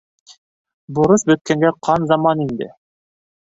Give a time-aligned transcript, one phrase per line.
[0.99, 2.71] —Бурыс бөткәнгә ҡан заман инде.